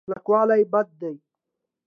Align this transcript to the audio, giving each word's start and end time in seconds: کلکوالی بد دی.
کلکوالی 0.05 0.63
بد 0.71 0.87
دی. 0.99 1.13